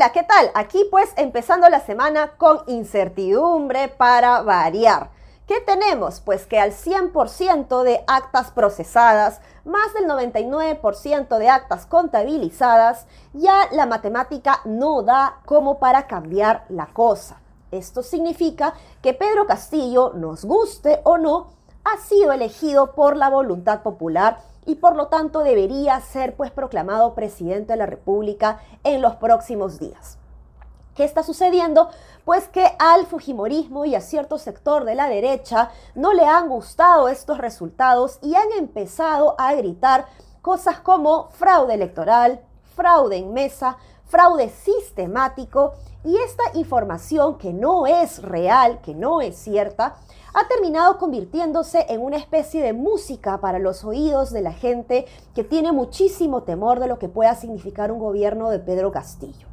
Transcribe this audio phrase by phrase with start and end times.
[0.00, 0.50] Hola, ¿qué tal?
[0.54, 5.10] Aquí pues empezando la semana con incertidumbre para variar.
[5.46, 6.22] ¿Qué tenemos?
[6.22, 13.04] Pues que al 100% de actas procesadas, más del 99% de actas contabilizadas,
[13.34, 17.38] ya la matemática no da como para cambiar la cosa.
[17.70, 18.72] Esto significa
[19.02, 21.48] que Pedro Castillo, nos guste o no,
[21.84, 27.14] ha sido elegido por la voluntad popular y por lo tanto debería ser pues proclamado
[27.14, 30.18] presidente de la República en los próximos días.
[30.94, 31.88] ¿Qué está sucediendo?
[32.24, 37.08] Pues que al Fujimorismo y a cierto sector de la derecha no le han gustado
[37.08, 40.06] estos resultados y han empezado a gritar
[40.42, 42.40] cosas como fraude electoral,
[42.74, 43.78] fraude en mesa,
[44.10, 45.74] fraude sistemático
[46.04, 49.96] y esta información que no es real, que no es cierta,
[50.34, 55.44] ha terminado convirtiéndose en una especie de música para los oídos de la gente que
[55.44, 59.49] tiene muchísimo temor de lo que pueda significar un gobierno de Pedro Castillo.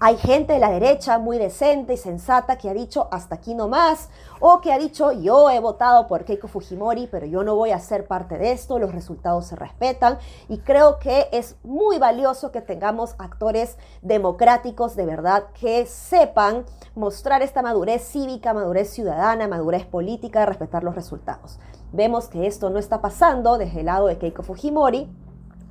[0.00, 3.66] Hay gente de la derecha muy decente y sensata que ha dicho hasta aquí no
[3.66, 7.72] más, o que ha dicho yo he votado por Keiko Fujimori, pero yo no voy
[7.72, 10.18] a ser parte de esto, los resultados se respetan
[10.48, 17.42] y creo que es muy valioso que tengamos actores democráticos de verdad que sepan mostrar
[17.42, 21.58] esta madurez cívica, madurez ciudadana, madurez política respetar los resultados.
[21.90, 25.08] Vemos que esto no está pasando desde el lado de Keiko Fujimori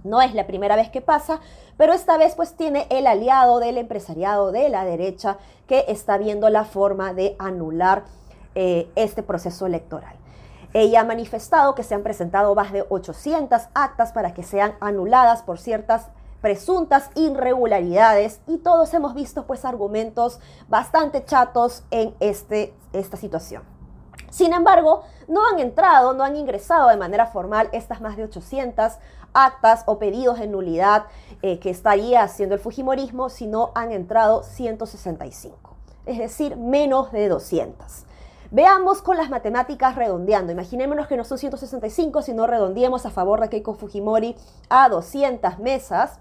[0.03, 1.39] no es la primera vez que pasa,
[1.77, 6.49] pero esta vez pues tiene el aliado del empresariado de la derecha que está viendo
[6.49, 8.03] la forma de anular
[8.55, 10.15] eh, este proceso electoral.
[10.73, 15.43] Ella ha manifestado que se han presentado más de 800 actas para que sean anuladas
[15.43, 16.07] por ciertas
[16.41, 23.76] presuntas irregularidades y todos hemos visto pues argumentos bastante chatos en este, esta situación.
[24.29, 28.93] Sin embargo, no han entrado, no han ingresado de manera formal estas más de 800
[29.33, 31.05] actas o pedidos de nulidad
[31.41, 35.75] eh, que estaría haciendo el Fujimorismo, sino han entrado 165,
[36.05, 38.05] es decir, menos de 200.
[38.49, 40.53] Veamos con las matemáticas redondeando.
[40.53, 44.37] Imaginémonos que no son 165, sino redondeemos a favor de Keiko Fujimori
[44.69, 46.19] a 200 mesas.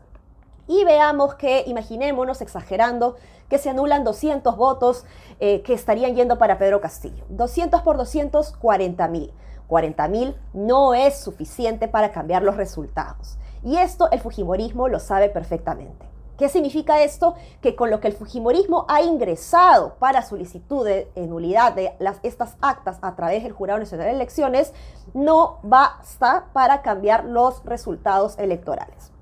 [0.69, 3.17] Y veamos que, imaginémonos exagerando,
[3.49, 5.05] que se anulan 200 votos
[5.39, 7.25] eh, que estarían yendo para Pedro Castillo.
[7.29, 9.33] 200 por 200, 40 mil.
[9.69, 13.39] 40 mil no es suficiente para cambiar los resultados.
[13.63, 16.07] Y esto el Fujimorismo lo sabe perfectamente.
[16.39, 17.35] ¿Qué significa esto?
[17.63, 22.99] Que con lo que el Fujimorismo ha ingresado para solicitud de nulidad de estas actas
[23.01, 24.75] a través del Jurado Nacional de Elecciones,
[25.15, 29.16] no basta para cambiar los resultados electorales.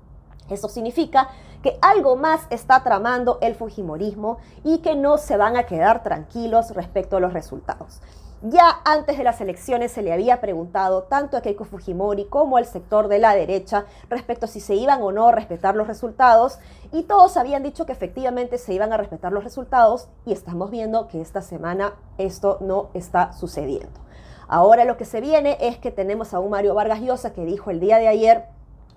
[0.49, 1.29] Esto significa
[1.63, 6.71] que algo más está tramando el Fujimorismo y que no se van a quedar tranquilos
[6.71, 8.01] respecto a los resultados.
[8.41, 12.67] Ya antes de las elecciones se le había preguntado tanto a Keiko Fujimori como al
[12.67, 16.59] sector de la derecha respecto a si se iban o no a respetar los resultados
[16.91, 21.07] y todos habían dicho que efectivamente se iban a respetar los resultados y estamos viendo
[21.07, 24.01] que esta semana esto no está sucediendo.
[24.47, 27.71] Ahora lo que se viene es que tenemos a un Mario Vargas Llosa que dijo
[27.71, 28.45] el día de ayer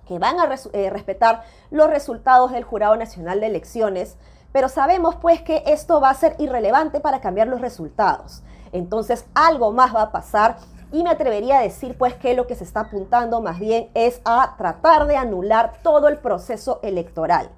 [0.09, 4.17] que van a eh, respetar los resultados del Jurado Nacional de Elecciones,
[4.51, 9.71] pero sabemos pues que esto va a ser irrelevante para cambiar los resultados entonces algo
[9.71, 10.57] más va a pasar
[10.91, 14.21] y me atrevería a decir pues que lo que se está apuntando más bien es
[14.25, 17.51] a tratar de anular todo el proceso electoral.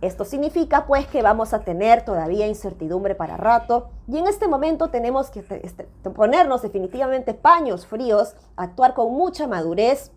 [0.00, 4.90] Esto significa pues que vamos a tener todavía incertidumbre para rato y en este momento
[4.90, 10.12] tenemos que este, ponernos definitivamente paños fríos, actuar con mucha madurez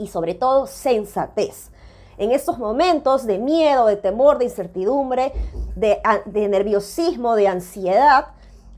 [0.00, 1.70] y sobre todo sensatez.
[2.18, 5.32] En estos momentos de miedo, de temor, de incertidumbre,
[5.76, 8.26] de, de nerviosismo, de ansiedad,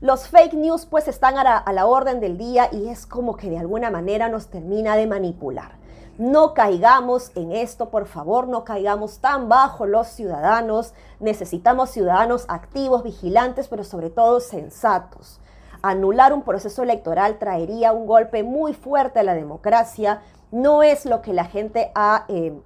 [0.03, 3.57] los fake news pues están a la, orden del día y es como que de
[3.57, 5.77] alguna manera nos termina de manipular.
[6.17, 10.93] No caigamos en esto, por favor, no caigamos tan bajo los ciudadanos.
[11.21, 15.39] Necesitamos ciudadanos activos, vigilantes, pero sobre todo sensatos.
[15.83, 20.21] Anular un proceso electoral traería un golpe muy fuerte a la democracia.
[20.49, 22.57] No es lo que la gente ha eh,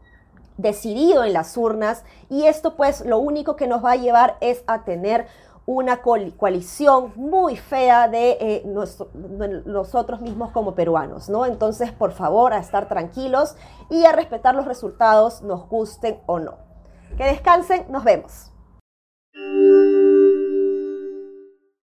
[0.58, 4.64] decidido en las urnas y esto pues lo único que nos va a llevar es
[4.68, 5.26] a tener
[5.66, 8.64] una coalición muy fea de, eh,
[9.66, 11.46] nosotros mismos como peruanos, ¿no?
[11.46, 13.56] Entonces, por favor, a estar tranquilos
[13.90, 16.60] y a respetar los resultados, nos gusten o no.
[17.18, 18.52] Que descansen, nos vemos.